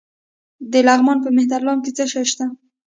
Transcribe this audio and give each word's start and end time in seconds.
د 0.71 0.73
لغمان 0.87 1.17
په 1.23 1.29
مهترلام 1.37 1.79
کې 1.83 1.91
څه 1.97 2.03
شی 2.11 2.23
شته؟ 2.31 2.45